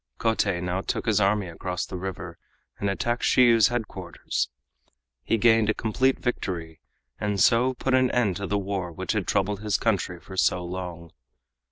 [0.17, 2.39] Kotei now took his army across the river,
[2.79, 4.49] and attacked Shiyu's headquarters.
[5.23, 6.79] He gained a complete victory,
[7.19, 10.65] and so put an end to the war which had troubled his country for so
[10.65, 11.11] long.